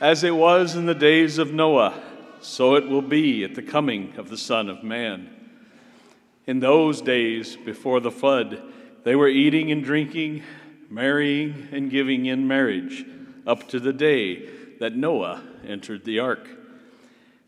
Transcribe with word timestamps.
As 0.00 0.22
it 0.22 0.36
was 0.36 0.76
in 0.76 0.84
the 0.84 0.94
days 0.94 1.38
of 1.38 1.54
Noah, 1.54 1.98
so 2.42 2.74
it 2.74 2.86
will 2.86 3.00
be 3.00 3.44
at 3.44 3.54
the 3.54 3.62
coming 3.62 4.12
of 4.18 4.28
the 4.28 4.36
Son 4.36 4.68
of 4.68 4.84
Man. 4.84 5.30
In 6.46 6.60
those 6.60 7.00
days 7.00 7.56
before 7.56 8.00
the 8.00 8.10
flood, 8.10 8.62
they 9.04 9.16
were 9.16 9.28
eating 9.28 9.72
and 9.72 9.82
drinking, 9.82 10.42
marrying 10.90 11.68
and 11.72 11.90
giving 11.90 12.26
in 12.26 12.46
marriage, 12.46 13.06
up 13.46 13.68
to 13.68 13.80
the 13.80 13.94
day 13.94 14.46
that 14.80 14.94
Noah 14.94 15.42
entered 15.66 16.04
the 16.04 16.18
ark. 16.18 16.46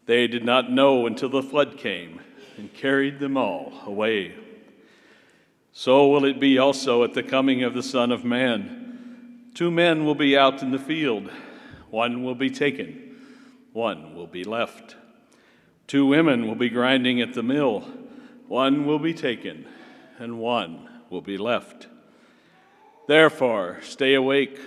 They 0.06 0.26
did 0.26 0.42
not 0.42 0.72
know 0.72 1.06
until 1.06 1.28
the 1.28 1.42
flood 1.42 1.76
came 1.76 2.22
and 2.56 2.72
carried 2.72 3.18
them 3.18 3.36
all 3.36 3.74
away. 3.84 4.32
So 5.74 6.08
will 6.08 6.24
it 6.24 6.40
be 6.40 6.56
also 6.56 7.04
at 7.04 7.12
the 7.12 7.22
coming 7.22 7.62
of 7.62 7.74
the 7.74 7.82
Son 7.82 8.10
of 8.10 8.24
Man. 8.24 9.50
Two 9.52 9.70
men 9.70 10.06
will 10.06 10.14
be 10.14 10.34
out 10.34 10.62
in 10.62 10.70
the 10.70 10.78
field, 10.78 11.30
one 11.90 12.22
will 12.22 12.34
be 12.34 12.50
taken, 12.50 13.16
one 13.72 14.14
will 14.14 14.26
be 14.26 14.44
left. 14.44 14.96
Two 15.86 16.06
women 16.06 16.46
will 16.46 16.54
be 16.54 16.68
grinding 16.68 17.20
at 17.20 17.34
the 17.34 17.42
mill, 17.42 17.80
one 18.46 18.86
will 18.86 18.98
be 18.98 19.14
taken, 19.14 19.66
and 20.18 20.38
one 20.38 20.88
will 21.10 21.22
be 21.22 21.38
left. 21.38 21.86
Therefore, 23.06 23.78
stay 23.82 24.14
awake, 24.14 24.58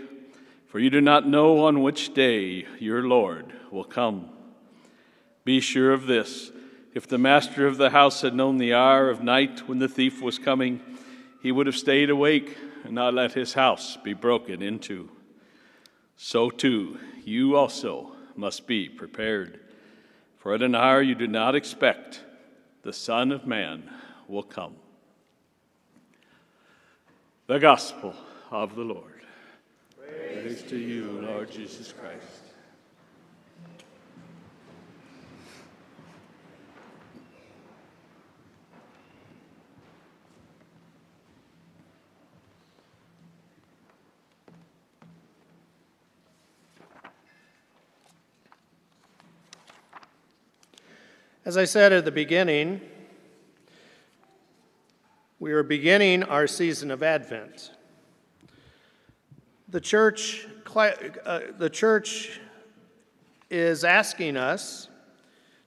for 0.67 0.79
you 0.79 0.89
do 0.89 1.01
not 1.01 1.27
know 1.27 1.65
on 1.65 1.81
which 1.81 2.13
day 2.13 2.65
your 2.79 3.03
Lord 3.03 3.53
will 3.71 3.83
come. 3.83 4.29
Be 5.43 5.59
sure 5.59 5.91
of 5.93 6.07
this 6.07 6.51
if 6.93 7.07
the 7.07 7.17
master 7.17 7.67
of 7.67 7.77
the 7.77 7.91
house 7.91 8.21
had 8.21 8.35
known 8.35 8.57
the 8.57 8.73
hour 8.73 9.09
of 9.09 9.23
night 9.23 9.67
when 9.67 9.79
the 9.79 9.87
thief 9.87 10.21
was 10.21 10.37
coming, 10.37 10.81
he 11.41 11.51
would 11.51 11.65
have 11.65 11.77
stayed 11.77 12.09
awake 12.09 12.57
and 12.83 12.93
not 12.93 13.13
let 13.13 13.31
his 13.31 13.53
house 13.53 13.97
be 14.03 14.13
broken 14.13 14.61
into. 14.61 15.09
So 16.23 16.51
too, 16.51 16.99
you 17.25 17.55
also 17.55 18.11
must 18.35 18.67
be 18.67 18.87
prepared. 18.87 19.59
For 20.37 20.53
at 20.53 20.61
an 20.61 20.75
hour 20.75 21.01
you 21.01 21.15
do 21.15 21.25
not 21.25 21.55
expect, 21.55 22.21
the 22.83 22.93
Son 22.93 23.31
of 23.31 23.47
Man 23.47 23.89
will 24.27 24.43
come. 24.43 24.75
The 27.47 27.57
Gospel 27.57 28.13
of 28.51 28.75
the 28.75 28.83
Lord. 28.83 29.23
Praise, 29.97 30.43
Praise 30.43 30.63
to 30.69 30.77
you, 30.77 31.23
Lord 31.23 31.49
Jesus 31.51 31.91
Christ. 31.91 32.50
As 51.51 51.57
I 51.57 51.65
said 51.65 51.91
at 51.91 52.05
the 52.05 52.13
beginning, 52.13 52.79
we 55.37 55.51
are 55.51 55.63
beginning 55.63 56.23
our 56.23 56.47
season 56.47 56.91
of 56.91 57.03
Advent. 57.03 57.71
The 59.67 59.81
church, 59.81 60.47
uh, 60.73 61.41
the 61.57 61.69
church 61.69 62.39
is 63.49 63.83
asking 63.83 64.37
us 64.37 64.87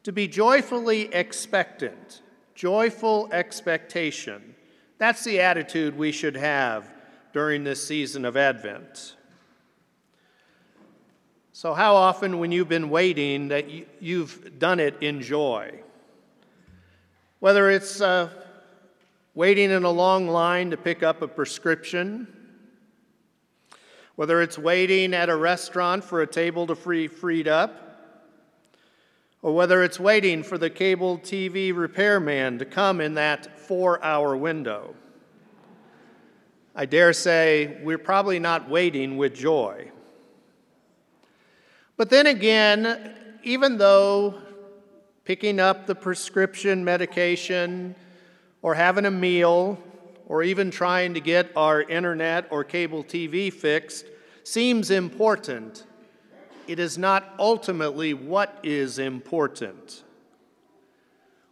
to 0.05 0.11
be 0.11 0.27
joyfully 0.27 1.13
expectant, 1.13 2.23
joyful 2.55 3.29
expectation. 3.31 4.55
That's 4.97 5.23
the 5.23 5.39
attitude 5.43 5.99
we 5.99 6.13
should 6.13 6.39
have 6.39 6.91
during 7.35 7.63
this 7.63 7.87
season 7.87 8.25
of 8.25 8.39
Advent. 8.39 9.17
So, 11.57 11.73
how 11.73 11.95
often, 11.95 12.41
when 12.41 12.51
you've 12.51 12.69
been 12.69 12.91
waiting, 12.91 13.47
that 13.47 13.67
you've 14.03 14.59
done 14.59 14.81
it 14.81 14.97
in 15.01 15.23
joy? 15.23 15.83
Whether 17.39 17.71
it's 17.71 18.01
uh, 18.01 18.29
waiting 19.37 19.71
in 19.71 19.85
a 19.85 19.91
long 19.91 20.27
line 20.27 20.73
to 20.73 20.77
pick 20.77 21.05
up 21.05 21.23
a 21.23 21.29
prescription, 21.29 22.27
whether 24.17 24.43
it's 24.43 24.59
waiting 24.59 25.15
at 25.15 25.29
a 25.29 25.37
restaurant 25.37 26.03
for 26.03 26.23
a 26.23 26.27
table 26.27 26.67
to 26.67 26.75
free 26.75 27.07
freed 27.07 27.47
up, 27.47 28.01
or 29.41 29.55
whether 29.55 29.85
it's 29.85 30.01
waiting 30.01 30.43
for 30.43 30.59
the 30.59 30.69
cable 30.69 31.19
TV 31.19 31.73
repairman 31.73 32.59
to 32.59 32.65
come 32.65 33.01
in 33.01 33.15
that 33.15 33.61
four 33.61 34.03
hour 34.03 34.37
window. 34.37 34.93
I 36.75 36.87
dare 36.87 37.13
say 37.13 37.79
we're 37.85 37.97
probably 37.97 38.41
not 38.41 38.69
waiting 38.69 39.17
with 39.17 39.37
joy. 39.37 39.93
But 41.97 42.11
then 42.11 42.27
again, 42.27 43.15
even 43.45 43.79
though 43.79 44.41
picking 45.25 45.61
up 45.61 45.87
the 45.87 45.95
prescription 45.95 46.85
medication 46.85 47.95
or 48.63 48.75
having 48.75 49.07
a 49.07 49.11
meal 49.11 49.79
or 50.27 50.43
even 50.43 50.71
trying 50.71 51.15
to 51.15 51.21
get 51.21 51.51
our 51.57 51.83
internet 51.83 52.47
or 52.51 52.65
cable 52.65 53.05
TV 53.05 53.53
fixed 53.53 54.07
seems 54.43 54.91
important, 54.91 55.85
it 56.67 56.79
is 56.79 56.99
not 56.99 57.35
ultimately 57.39 58.13
what 58.13 58.59
is 58.63 58.99
important. 58.99 60.03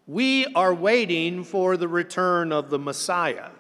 We 0.07 0.47
are 0.55 0.75
waiting 0.75 1.45
for 1.45 1.77
the 1.77 1.89
return 1.89 2.51
of 2.51 2.71
the 2.71 2.79
Messiah. 2.79 3.51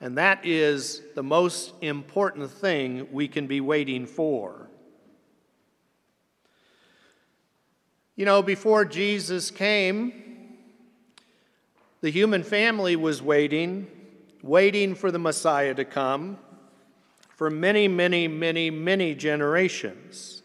And 0.00 0.16
that 0.16 0.46
is 0.46 1.02
the 1.14 1.22
most 1.22 1.72
important 1.80 2.50
thing 2.50 3.08
we 3.10 3.28
can 3.28 3.46
be 3.46 3.60
waiting 3.60 4.06
for. 4.06 4.69
You 8.20 8.26
know, 8.26 8.42
before 8.42 8.84
Jesus 8.84 9.50
came, 9.50 10.12
the 12.02 12.10
human 12.10 12.42
family 12.42 12.94
was 12.94 13.22
waiting, 13.22 13.86
waiting 14.42 14.94
for 14.94 15.10
the 15.10 15.18
Messiah 15.18 15.72
to 15.72 15.86
come 15.86 16.36
for 17.34 17.48
many, 17.48 17.88
many, 17.88 18.28
many, 18.28 18.70
many 18.70 19.14
generations. 19.14 20.42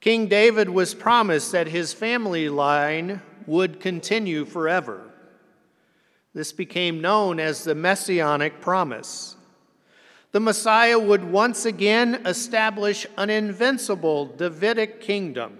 King 0.00 0.28
David 0.28 0.70
was 0.70 0.94
promised 0.94 1.52
that 1.52 1.66
his 1.66 1.92
family 1.92 2.48
line 2.48 3.20
would 3.46 3.78
continue 3.78 4.46
forever. 4.46 5.10
This 6.32 6.52
became 6.52 7.02
known 7.02 7.38
as 7.38 7.64
the 7.64 7.74
Messianic 7.74 8.62
promise. 8.62 9.36
The 10.30 10.40
Messiah 10.40 10.98
would 10.98 11.24
once 11.24 11.66
again 11.66 12.22
establish 12.24 13.06
an 13.18 13.28
invincible 13.28 14.24
Davidic 14.24 15.02
kingdom 15.02 15.58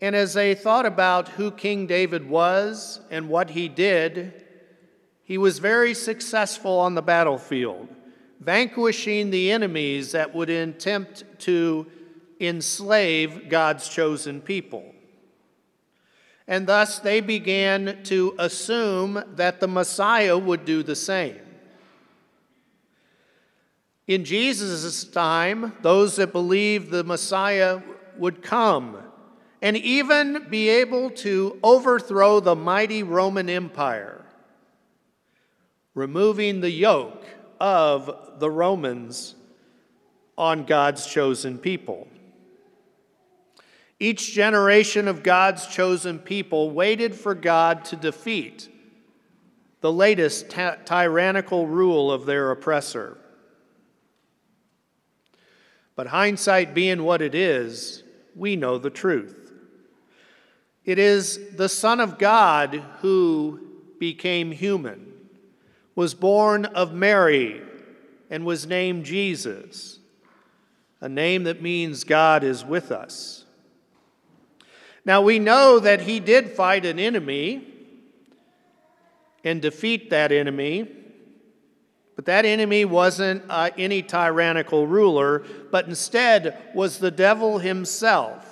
and 0.00 0.14
as 0.14 0.34
they 0.34 0.54
thought 0.54 0.84
about 0.84 1.28
who 1.30 1.50
King 1.50 1.86
David 1.86 2.28
was 2.28 3.00
and 3.10 3.28
what 3.28 3.50
he 3.50 3.68
did, 3.68 4.44
he 5.24 5.38
was 5.38 5.58
very 5.58 5.94
successful 5.94 6.78
on 6.78 6.94
the 6.94 7.02
battlefield, 7.02 7.88
vanquishing 8.40 9.30
the 9.30 9.50
enemies 9.50 10.12
that 10.12 10.34
would 10.34 10.50
attempt 10.50 11.24
to 11.40 11.86
enslave 12.38 13.48
God's 13.48 13.88
chosen 13.88 14.40
people. 14.42 14.84
And 16.46 16.66
thus 16.66 16.98
they 16.98 17.20
began 17.20 18.02
to 18.04 18.34
assume 18.38 19.22
that 19.34 19.60
the 19.60 19.66
Messiah 19.66 20.36
would 20.36 20.64
do 20.64 20.82
the 20.82 20.94
same. 20.94 21.40
In 24.06 24.24
Jesus' 24.24 25.02
time, 25.02 25.72
those 25.82 26.16
that 26.16 26.32
believed 26.32 26.90
the 26.90 27.02
Messiah 27.02 27.80
would 28.16 28.42
come 28.42 28.98
and 29.62 29.76
even 29.76 30.46
be 30.50 30.68
able 30.68 31.10
to 31.10 31.58
overthrow 31.62 32.40
the 32.40 32.54
mighty 32.54 33.02
Roman 33.02 33.48
Empire, 33.48 34.24
removing 35.94 36.60
the 36.60 36.70
yoke 36.70 37.24
of 37.58 38.38
the 38.38 38.50
Romans 38.50 39.34
on 40.36 40.64
God's 40.64 41.06
chosen 41.06 41.58
people. 41.58 42.06
Each 43.98 44.32
generation 44.32 45.08
of 45.08 45.22
God's 45.22 45.66
chosen 45.66 46.18
people 46.18 46.70
waited 46.70 47.14
for 47.14 47.34
God 47.34 47.84
to 47.86 47.96
defeat 47.96 48.68
the 49.80 49.92
latest 49.92 50.50
ty- 50.50 50.76
tyrannical 50.84 51.66
rule 51.66 52.12
of 52.12 52.26
their 52.26 52.50
oppressor. 52.50 53.16
But 55.94 56.08
hindsight 56.08 56.74
being 56.74 57.04
what 57.04 57.22
it 57.22 57.34
is, 57.34 58.02
we 58.34 58.54
know 58.54 58.76
the 58.76 58.90
truth. 58.90 59.45
It 60.86 61.00
is 61.00 61.56
the 61.56 61.68
Son 61.68 61.98
of 61.98 62.16
God 62.16 62.80
who 63.00 63.60
became 63.98 64.52
human, 64.52 65.12
was 65.96 66.14
born 66.14 66.64
of 66.64 66.94
Mary, 66.94 67.60
and 68.30 68.46
was 68.46 68.66
named 68.66 69.04
Jesus, 69.04 69.98
a 71.00 71.08
name 71.08 71.42
that 71.44 71.60
means 71.60 72.04
God 72.04 72.44
is 72.44 72.64
with 72.64 72.92
us. 72.92 73.44
Now 75.04 75.22
we 75.22 75.40
know 75.40 75.80
that 75.80 76.02
he 76.02 76.20
did 76.20 76.50
fight 76.50 76.84
an 76.86 77.00
enemy 77.00 77.66
and 79.44 79.60
defeat 79.60 80.10
that 80.10 80.30
enemy, 80.30 80.88
But 82.16 82.24
that 82.24 82.46
enemy 82.46 82.84
wasn't 82.84 83.44
uh, 83.48 83.70
any 83.76 84.02
tyrannical 84.02 84.86
ruler, 84.86 85.44
but 85.70 85.86
instead 85.86 86.56
was 86.74 86.98
the 86.98 87.10
devil 87.10 87.58
himself 87.58 88.45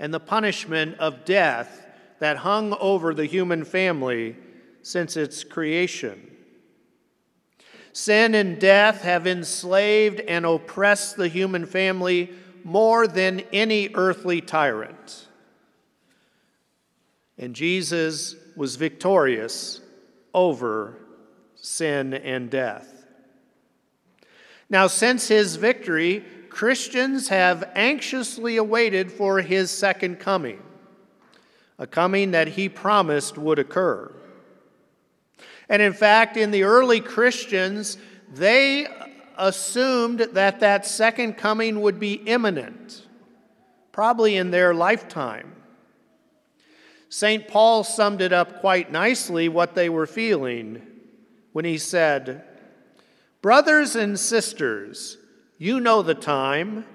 and 0.00 0.12
the 0.12 0.18
punishment 0.18 0.98
of 0.98 1.26
death 1.26 1.86
that 2.18 2.38
hung 2.38 2.72
over 2.80 3.14
the 3.14 3.26
human 3.26 3.64
family 3.64 4.34
since 4.82 5.16
its 5.16 5.44
creation. 5.44 6.26
Sin 7.92 8.34
and 8.34 8.58
death 8.58 9.02
have 9.02 9.26
enslaved 9.26 10.20
and 10.20 10.46
oppressed 10.46 11.16
the 11.16 11.28
human 11.28 11.66
family 11.66 12.30
more 12.64 13.06
than 13.06 13.40
any 13.52 13.90
earthly 13.94 14.40
tyrant. 14.40 15.28
And 17.36 17.54
Jesus 17.54 18.36
was 18.56 18.76
victorious 18.76 19.80
over 20.32 20.96
sin 21.56 22.14
and 22.14 22.48
death. 22.48 23.06
Now, 24.70 24.86
since 24.86 25.28
his 25.28 25.56
victory, 25.56 26.24
Christians 26.50 27.28
have 27.28 27.70
anxiously 27.74 28.56
awaited 28.56 29.10
for 29.10 29.40
his 29.40 29.70
second 29.70 30.20
coming, 30.20 30.62
a 31.78 31.86
coming 31.86 32.32
that 32.32 32.48
he 32.48 32.68
promised 32.68 33.38
would 33.38 33.58
occur. 33.58 34.12
And 35.68 35.80
in 35.80 35.92
fact, 35.92 36.36
in 36.36 36.50
the 36.50 36.64
early 36.64 37.00
Christians, 37.00 37.96
they 38.32 38.86
assumed 39.38 40.20
that 40.32 40.60
that 40.60 40.84
second 40.84 41.34
coming 41.34 41.80
would 41.80 41.98
be 41.98 42.14
imminent, 42.14 43.06
probably 43.92 44.36
in 44.36 44.50
their 44.50 44.74
lifetime. 44.74 45.54
St. 47.08 47.48
Paul 47.48 47.82
summed 47.82 48.20
it 48.20 48.32
up 48.32 48.60
quite 48.60 48.92
nicely 48.92 49.48
what 49.48 49.74
they 49.74 49.88
were 49.88 50.06
feeling 50.06 50.82
when 51.52 51.64
he 51.64 51.78
said, 51.78 52.44
Brothers 53.42 53.96
and 53.96 54.18
sisters, 54.18 55.16
you 55.60 55.78
know 55.78 56.00
the 56.00 56.14
time. 56.14 56.86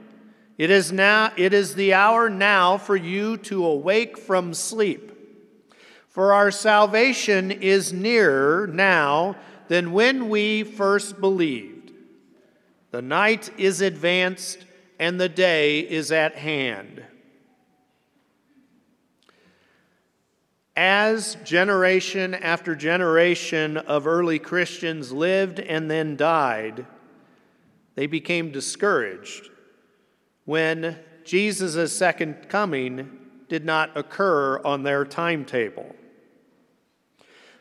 It 0.58 0.72
is 0.72 0.92
now 0.92 1.32
it 1.38 1.54
is 1.54 1.76
the 1.76 1.94
hour 1.94 2.32
now 2.32 2.80
for 2.80 2.96
you 2.96 3.38
to 3.38 3.64
awake 3.64 4.18
from 4.18 4.56
sleep. 4.56 5.12
For 6.08 6.34
our 6.34 6.50
salvation 6.50 7.52
is 7.52 7.94
nearer 7.94 8.66
now 8.66 9.36
than 9.68 9.92
when 9.92 10.30
we 10.30 10.64
first 10.64 11.22
believed. 11.22 11.92
The 12.90 13.04
night 13.04 13.52
is 13.60 13.82
advanced 13.82 14.66
and 14.98 15.22
the 15.22 15.30
day 15.30 15.82
is 15.82 16.12
at 16.12 16.34
hand. 16.34 17.04
As 20.76 21.36
generation 21.44 22.34
after 22.34 22.76
generation 22.76 23.78
of 23.78 24.08
early 24.08 24.40
Christians 24.40 25.12
lived 25.12 25.60
and 25.60 25.92
then 25.92 26.16
died, 26.16 26.88
they 27.96 28.08
became 28.08 28.52
discouraged 28.52 29.50
when 30.46 31.00
Jesus' 31.24 31.96
second 31.96 32.50
coming 32.50 33.18
did 33.50 33.66
not 33.66 33.96
occur 33.98 34.60
on 34.64 34.84
their 34.84 35.06
timetable. 35.06 35.96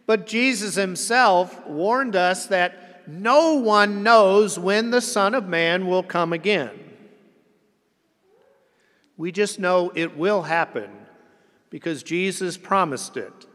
But 0.07 0.27
Jesus 0.27 0.75
himself 0.75 1.67
warned 1.67 2.15
us 2.15 2.47
that 2.47 3.09
no 3.09 3.55
one 3.55 4.03
knows 4.03 4.59
when 4.59 4.91
the 4.91 5.01
Son 5.01 5.35
of 5.35 5.47
Man 5.47 5.87
will 5.87 6.03
come 6.03 6.33
again. 6.33 6.79
We 9.17 9.31
just 9.31 9.59
know 9.59 9.93
it 9.95 10.17
will 10.17 10.43
happen 10.43 10.91
because 11.71 12.03
Jesus 12.03 12.57
promised 12.57 13.17
it, 13.17 13.47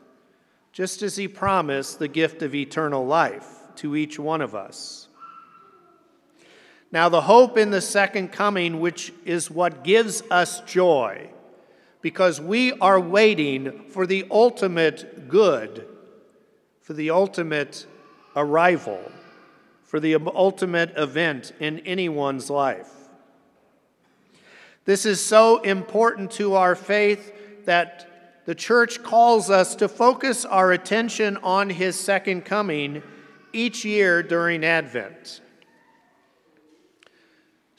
just 0.71 1.01
as 1.01 1.17
he 1.17 1.27
promised 1.27 1.99
the 1.99 2.07
gift 2.07 2.41
of 2.41 2.55
eternal 2.55 3.05
life 3.05 3.47
to 3.75 3.95
each 3.95 4.17
one 4.17 4.41
of 4.41 4.55
us. 4.55 5.08
Now, 6.91 7.09
the 7.09 7.21
hope 7.21 7.57
in 7.57 7.69
the 7.69 7.81
second 7.81 8.31
coming, 8.31 8.79
which 8.79 9.13
is 9.25 9.51
what 9.51 9.83
gives 9.83 10.23
us 10.31 10.61
joy, 10.61 11.29
because 12.01 12.41
we 12.41 12.73
are 12.73 12.99
waiting 12.99 13.83
for 13.89 14.07
the 14.07 14.25
ultimate 14.31 15.27
good 15.29 15.85
for 16.89 16.95
the 16.95 17.11
ultimate 17.11 17.85
arrival, 18.35 18.99
for 19.83 19.99
the 19.99 20.15
ultimate 20.15 20.91
event 20.97 21.53
in 21.59 21.77
anyone's 21.81 22.49
life. 22.49 22.91
This 24.85 25.05
is 25.05 25.23
so 25.23 25.59
important 25.59 26.31
to 26.31 26.55
our 26.55 26.73
faith 26.73 27.31
that 27.65 28.41
the 28.47 28.55
church 28.55 29.03
calls 29.03 29.51
us 29.51 29.75
to 29.75 29.87
focus 29.87 30.45
our 30.45 30.71
attention 30.71 31.37
on 31.43 31.69
his 31.69 31.95
second 31.95 32.43
coming 32.43 33.03
each 33.53 33.85
year 33.85 34.23
during 34.23 34.65
Advent. 34.65 35.41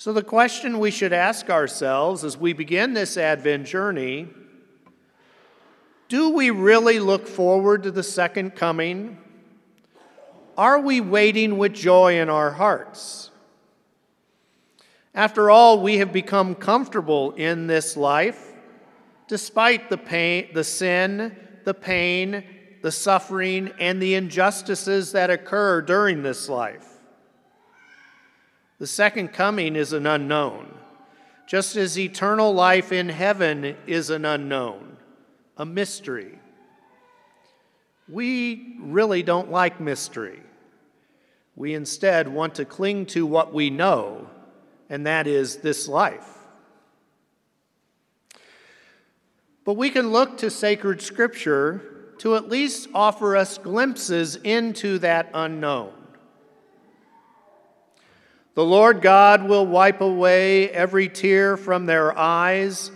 So, 0.01 0.15
the 0.15 0.23
question 0.23 0.79
we 0.79 0.91
should 0.91 1.13
ask 1.13 1.51
ourselves 1.51 2.25
as 2.25 2.35
we 2.35 2.55
begin 2.55 2.95
this 2.95 3.19
Advent 3.19 3.67
journey 3.67 4.29
do 6.09 6.31
we 6.31 6.49
really 6.49 6.99
look 6.99 7.29
forward 7.29 7.83
to 7.83 7.91
the 7.91 8.03
second 8.03 8.57
coming? 8.57 9.19
Are 10.57 10.81
we 10.81 11.03
waiting 11.03 11.59
with 11.59 11.75
joy 11.75 12.19
in 12.19 12.31
our 12.31 12.51
hearts? 12.51 13.31
After 15.15 15.51
all, 15.51 15.83
we 15.83 15.99
have 15.99 16.15
become 16.15 16.55
comfortable 16.55 17.33
in 17.33 17.67
this 17.67 17.95
life, 17.95 18.55
despite 19.29 19.91
the 19.91 19.99
pain, 19.99 20.49
the 20.55 20.65
sin, 20.65 21.37
the 21.65 21.75
pain, 21.75 22.43
the 22.81 22.91
suffering, 22.91 23.71
and 23.79 24.01
the 24.01 24.15
injustices 24.15 25.13
that 25.13 25.29
occur 25.29 25.83
during 25.83 26.23
this 26.23 26.49
life. 26.49 26.90
The 28.81 28.87
second 28.87 29.35
coming 29.35 29.77
is 29.77 29.93
an 29.93 30.07
unknown, 30.07 30.75
just 31.47 31.77
as 31.77 31.99
eternal 31.99 32.55
life 32.55 32.93
in 32.93 33.11
heaven 33.11 33.77
is 33.87 34.11
an 34.11 34.25
unknown 34.25 34.97
a 35.59 35.67
mystery. 35.67 36.39
We 38.09 38.77
really 38.81 39.23
don't 39.23 39.51
like 39.51 39.79
mystery. 39.79 40.41
We 41.55 41.75
instead 41.75 42.27
want 42.29 42.55
to 42.55 42.65
cling 42.65 43.05
to 43.07 43.27
what 43.27 43.53
we 43.53 43.69
know, 43.69 44.31
and 44.89 45.07
that 45.07 45.27
is 45.27 45.57
this 45.57 45.87
life. 45.87 46.39
But 49.67 49.75
we 49.75 49.91
can 49.91 50.13
look 50.13 50.39
to 50.39 50.51
sacred 50.51 51.03
scripture 51.03 52.15
to 52.21 52.37
at 52.37 52.49
least 52.49 52.89
offer 52.95 53.37
us 53.37 53.59
glimpses 53.59 54.37
into 54.37 54.99
that 55.01 55.29
unknown. 55.35 56.00
The 58.55 58.65
Lord 58.65 59.01
God 59.01 59.49
will 59.49 59.67
wipe 59.67 60.01
away 60.01 60.71
every 60.71 61.09
tear 61.09 61.57
from 61.57 61.87
their 61.87 62.17
eyes 62.17 62.91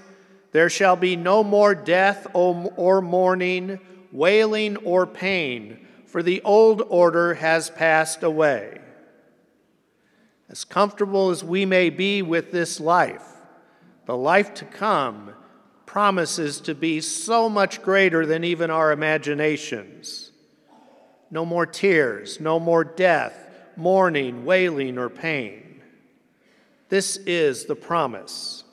there 0.55 0.71
shall 0.71 0.95
be 0.95 1.17
no 1.17 1.43
more 1.43 1.75
death 1.75 2.29
or 2.33 3.03
mourning, 3.03 3.81
wailing 4.13 4.77
or 4.77 5.05
pain, 5.05 5.85
for 6.07 6.23
the 6.23 6.43
old 6.43 6.81
order 6.89 7.35
has 7.35 7.71
passed 7.71 8.23
away. 8.23 8.79
As 10.49 10.65
comfortable 10.65 11.31
as 11.31 11.43
we 11.43 11.67
may 11.67 11.91
be 11.91 12.23
with 12.23 12.53
this 12.53 12.79
life, 12.79 13.27
the 14.07 14.17
life 14.17 14.55
to 14.55 14.65
come 14.65 15.35
promises 15.87 16.61
to 16.61 16.75
be 16.77 17.01
so 17.01 17.49
much 17.49 17.83
greater 17.83 18.25
than 18.25 18.45
even 18.45 18.71
our 18.71 18.93
imaginations. 18.93 20.31
No 21.33 21.45
more 21.45 21.67
tears, 21.67 22.39
no 22.39 22.61
more 22.61 22.85
death, 22.85 23.44
mourning, 23.77 24.45
wailing, 24.45 24.99
or 24.99 25.09
pain. 25.09 25.81
This 26.89 27.17
is 27.17 27.65
the 27.65 27.77
promise. 27.77 28.65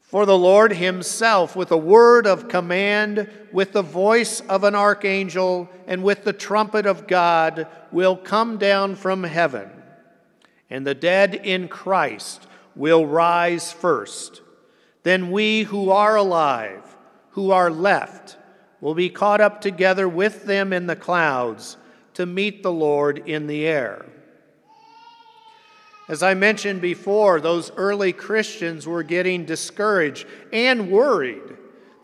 For 0.00 0.24
the 0.24 0.38
Lord 0.38 0.72
himself, 0.72 1.56
with 1.56 1.70
a 1.72 1.76
word 1.76 2.26
of 2.26 2.48
command, 2.48 3.28
with 3.52 3.72
the 3.72 3.82
voice 3.82 4.40
of 4.40 4.64
an 4.64 4.74
archangel, 4.74 5.68
and 5.86 6.02
with 6.02 6.24
the 6.24 6.32
trumpet 6.32 6.86
of 6.86 7.06
God, 7.06 7.66
will 7.90 8.16
come 8.16 8.56
down 8.56 8.94
from 8.94 9.24
heaven. 9.24 9.70
And 10.70 10.86
the 10.86 10.94
dead 10.94 11.34
in 11.34 11.68
Christ 11.68 12.46
will 12.74 13.06
rise 13.06 13.72
first. 13.72 14.42
Then 15.02 15.30
we 15.30 15.64
who 15.64 15.90
are 15.90 16.16
alive, 16.16 16.96
who 17.30 17.50
are 17.50 17.70
left, 17.70 18.36
will 18.80 18.94
be 18.94 19.08
caught 19.08 19.40
up 19.40 19.60
together 19.60 20.08
with 20.08 20.44
them 20.44 20.72
in 20.72 20.86
the 20.86 20.96
clouds 20.96 21.76
to 22.16 22.24
meet 22.24 22.62
the 22.62 22.72
Lord 22.72 23.28
in 23.28 23.46
the 23.46 23.66
air. 23.66 24.06
As 26.08 26.22
I 26.22 26.32
mentioned 26.32 26.80
before, 26.80 27.42
those 27.42 27.70
early 27.76 28.14
Christians 28.14 28.86
were 28.86 29.02
getting 29.02 29.44
discouraged 29.44 30.26
and 30.50 30.90
worried. 30.90 31.42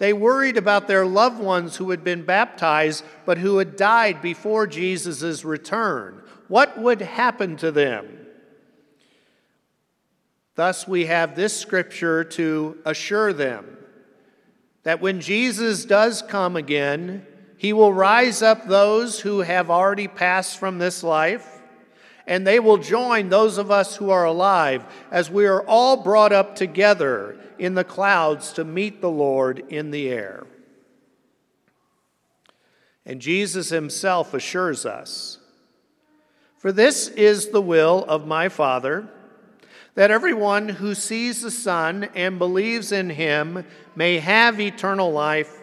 They 0.00 0.12
worried 0.12 0.58
about 0.58 0.86
their 0.86 1.06
loved 1.06 1.40
ones 1.40 1.76
who 1.76 1.90
had 1.90 2.04
been 2.04 2.26
baptized 2.26 3.04
but 3.24 3.38
who 3.38 3.56
had 3.56 3.74
died 3.74 4.20
before 4.20 4.66
Jesus' 4.66 5.46
return. 5.46 6.22
What 6.48 6.78
would 6.78 7.00
happen 7.00 7.56
to 7.56 7.72
them? 7.72 8.26
Thus, 10.56 10.86
we 10.86 11.06
have 11.06 11.34
this 11.34 11.58
scripture 11.58 12.22
to 12.24 12.76
assure 12.84 13.32
them 13.32 13.78
that 14.82 15.00
when 15.00 15.22
Jesus 15.22 15.86
does 15.86 16.20
come 16.20 16.56
again, 16.56 17.26
He 17.62 17.72
will 17.72 17.92
rise 17.92 18.42
up 18.42 18.66
those 18.66 19.20
who 19.20 19.42
have 19.42 19.70
already 19.70 20.08
passed 20.08 20.58
from 20.58 20.78
this 20.78 21.04
life, 21.04 21.62
and 22.26 22.44
they 22.44 22.58
will 22.58 22.76
join 22.76 23.28
those 23.28 23.56
of 23.56 23.70
us 23.70 23.94
who 23.94 24.10
are 24.10 24.24
alive 24.24 24.84
as 25.12 25.30
we 25.30 25.46
are 25.46 25.62
all 25.62 26.02
brought 26.02 26.32
up 26.32 26.56
together 26.56 27.38
in 27.60 27.74
the 27.74 27.84
clouds 27.84 28.52
to 28.54 28.64
meet 28.64 29.00
the 29.00 29.12
Lord 29.12 29.60
in 29.68 29.92
the 29.92 30.08
air. 30.08 30.44
And 33.06 33.20
Jesus 33.20 33.68
himself 33.68 34.34
assures 34.34 34.84
us 34.84 35.38
For 36.58 36.72
this 36.72 37.06
is 37.06 37.50
the 37.50 37.62
will 37.62 38.04
of 38.08 38.26
my 38.26 38.48
Father, 38.48 39.06
that 39.94 40.10
everyone 40.10 40.68
who 40.68 40.96
sees 40.96 41.42
the 41.42 41.50
Son 41.52 42.08
and 42.16 42.40
believes 42.40 42.90
in 42.90 43.10
him 43.10 43.64
may 43.94 44.18
have 44.18 44.60
eternal 44.60 45.12
life, 45.12 45.61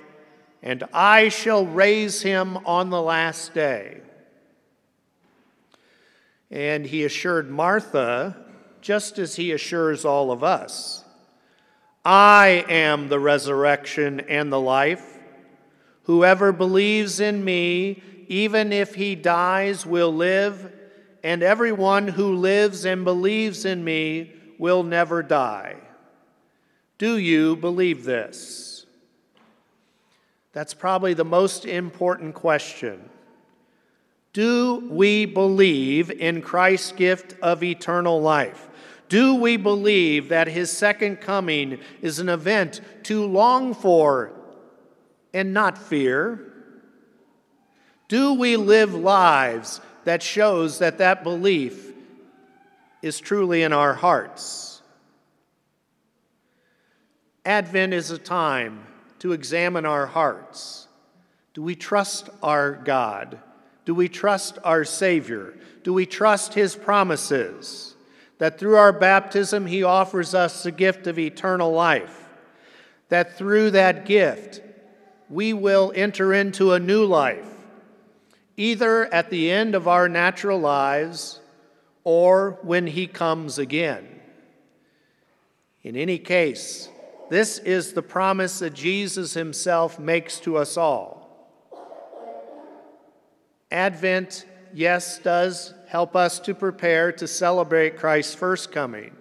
and 0.61 0.83
I 0.93 1.29
shall 1.29 1.65
raise 1.65 2.21
him 2.21 2.57
on 2.65 2.89
the 2.89 3.01
last 3.01 3.53
day. 3.53 4.01
And 6.51 6.85
he 6.85 7.03
assured 7.03 7.49
Martha, 7.49 8.35
just 8.81 9.19
as 9.19 9.35
he 9.35 9.51
assures 9.51 10.05
all 10.05 10.31
of 10.31 10.43
us 10.43 11.03
I 12.03 12.65
am 12.69 13.09
the 13.09 13.19
resurrection 13.19 14.21
and 14.21 14.51
the 14.51 14.59
life. 14.59 15.17
Whoever 16.03 16.51
believes 16.51 17.19
in 17.19 17.43
me, 17.43 18.01
even 18.27 18.71
if 18.71 18.95
he 18.95 19.15
dies, 19.15 19.85
will 19.85 20.13
live, 20.13 20.73
and 21.23 21.43
everyone 21.43 22.07
who 22.07 22.35
lives 22.35 22.85
and 22.85 23.03
believes 23.03 23.65
in 23.65 23.83
me 23.83 24.33
will 24.57 24.83
never 24.83 25.21
die. 25.21 25.75
Do 26.97 27.17
you 27.17 27.55
believe 27.57 28.05
this? 28.05 28.68
That's 30.51 30.73
probably 30.73 31.13
the 31.13 31.25
most 31.25 31.65
important 31.65 32.35
question. 32.35 33.09
Do 34.33 34.87
we 34.89 35.25
believe 35.25 36.11
in 36.11 36.41
Christ's 36.41 36.91
gift 36.91 37.35
of 37.41 37.63
eternal 37.63 38.21
life? 38.21 38.67
Do 39.09 39.35
we 39.35 39.57
believe 39.57 40.29
that 40.29 40.47
his 40.47 40.71
second 40.71 41.17
coming 41.17 41.79
is 42.01 42.19
an 42.19 42.29
event 42.29 42.81
to 43.03 43.25
long 43.25 43.73
for 43.73 44.31
and 45.33 45.53
not 45.53 45.77
fear? 45.77 46.53
Do 48.07 48.33
we 48.33 48.55
live 48.55 48.93
lives 48.93 49.81
that 50.03 50.21
shows 50.21 50.79
that 50.79 50.99
that 50.99 51.23
belief 51.23 51.91
is 53.01 53.19
truly 53.19 53.63
in 53.63 53.73
our 53.73 53.93
hearts? 53.93 54.81
Advent 57.45 57.93
is 57.93 58.11
a 58.11 58.17
time 58.17 58.85
to 59.19 59.33
examine 59.33 59.85
our 59.85 60.07
hearts. 60.07 60.87
Do 61.53 61.61
we 61.61 61.75
trust 61.75 62.29
our 62.41 62.73
God? 62.73 63.39
Do 63.85 63.93
we 63.95 64.07
trust 64.07 64.57
our 64.63 64.83
Savior? 64.83 65.55
Do 65.83 65.93
we 65.93 66.05
trust 66.05 66.53
His 66.53 66.75
promises? 66.75 67.95
That 68.37 68.59
through 68.59 68.77
our 68.77 68.93
baptism, 68.93 69.65
He 69.65 69.83
offers 69.83 70.33
us 70.33 70.63
the 70.63 70.71
gift 70.71 71.07
of 71.07 71.19
eternal 71.19 71.71
life. 71.71 72.27
That 73.09 73.37
through 73.37 73.71
that 73.71 74.05
gift, 74.05 74.61
we 75.29 75.53
will 75.53 75.91
enter 75.95 76.33
into 76.33 76.73
a 76.73 76.79
new 76.79 77.05
life, 77.05 77.49
either 78.57 79.11
at 79.13 79.29
the 79.29 79.51
end 79.51 79.75
of 79.75 79.87
our 79.87 80.07
natural 80.07 80.59
lives 80.59 81.39
or 82.03 82.57
when 82.61 82.87
He 82.87 83.07
comes 83.07 83.57
again. 83.57 84.07
In 85.83 85.95
any 85.95 86.17
case, 86.17 86.89
this 87.29 87.59
is 87.59 87.93
the 87.93 88.01
promise 88.01 88.59
that 88.59 88.73
Jesus 88.73 89.33
Himself 89.33 89.99
makes 89.99 90.39
to 90.41 90.57
us 90.57 90.77
all. 90.77 91.17
Advent, 93.71 94.45
yes, 94.73 95.19
does 95.19 95.73
help 95.87 96.15
us 96.15 96.39
to 96.39 96.55
prepare 96.55 97.11
to 97.11 97.27
celebrate 97.27 97.97
Christ's 97.97 98.35
first 98.35 98.71
coming. 98.71 99.15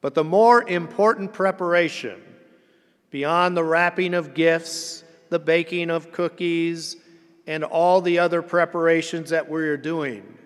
But 0.00 0.14
the 0.14 0.24
more 0.24 0.68
important 0.68 1.32
preparation, 1.32 2.22
beyond 3.10 3.56
the 3.56 3.64
wrapping 3.64 4.14
of 4.14 4.34
gifts 4.34 5.04
the 5.28 5.38
baking 5.38 5.90
of 5.90 6.12
cookies, 6.12 6.96
and 7.46 7.64
all 7.64 8.00
the 8.00 8.18
other 8.18 8.42
preparations 8.42 9.30
that 9.30 9.48
we're 9.48 9.76
doing. 9.76 10.38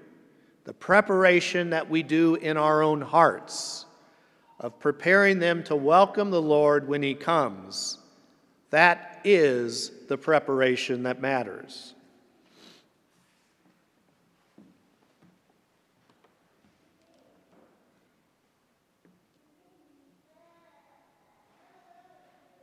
The 0.64 0.74
preparation 0.74 1.70
that 1.70 1.88
we 1.88 2.02
do 2.02 2.34
in 2.34 2.56
our 2.56 2.82
own 2.82 3.00
hearts 3.00 3.86
of 4.60 4.78
preparing 4.78 5.38
them 5.38 5.64
to 5.64 5.74
welcome 5.74 6.30
the 6.30 6.40
Lord 6.40 6.86
when 6.86 7.02
He 7.02 7.14
comes. 7.14 7.98
That 8.70 9.20
is 9.24 9.90
the 10.06 10.18
preparation 10.18 11.02
that 11.02 11.20
matters. 11.20 11.94